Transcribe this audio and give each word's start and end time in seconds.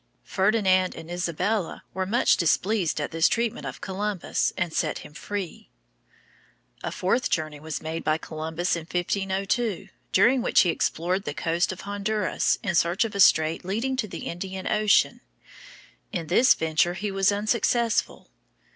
Ferdinand 0.23 0.95
and 0.95 1.11
Isabella 1.11 1.83
were 1.93 2.07
much 2.07 2.35
displeased 2.35 2.99
at 2.99 3.11
this 3.11 3.27
treatment 3.27 3.67
of 3.67 3.81
Columbus, 3.81 4.51
and 4.57 4.73
set 4.73 5.05
him 5.05 5.13
free. 5.13 5.69
A 6.83 6.91
fourth 6.91 7.31
voyage 7.31 7.61
was 7.61 7.83
made 7.83 8.03
by 8.03 8.17
Columbus 8.17 8.75
in 8.75 8.85
1502, 8.85 9.89
during 10.11 10.41
which 10.41 10.61
he 10.61 10.71
explored 10.71 11.25
the 11.25 11.35
coast 11.35 11.71
of 11.71 11.81
Honduras 11.81 12.57
in 12.63 12.73
search 12.73 13.05
of 13.05 13.13
a 13.13 13.19
strait 13.19 13.63
leading 13.63 13.95
to 13.97 14.07
the 14.07 14.25
Indian 14.25 14.65
Ocean. 14.65 15.21
In 16.11 16.25
this 16.25 16.55
venture 16.55 16.95
he 16.95 17.11
was 17.11 17.31
unsuccessful. 17.31 18.31